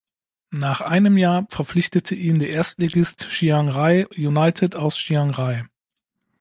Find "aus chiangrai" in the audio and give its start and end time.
4.75-5.67